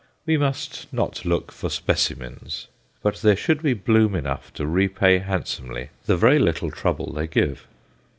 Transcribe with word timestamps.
We 0.25 0.35
must 0.35 0.91
not 0.91 1.25
look 1.25 1.51
for 1.51 1.69
"specimens," 1.69 2.65
but 3.03 3.17
there 3.17 3.35
should 3.35 3.61
be 3.61 3.75
bloom 3.75 4.15
enough 4.15 4.51
to 4.55 4.65
repay 4.65 5.19
handsomely 5.19 5.89
the 6.07 6.17
very 6.17 6.39
little 6.39 6.71
trouble 6.71 7.13
they 7.13 7.27
give. 7.27 7.67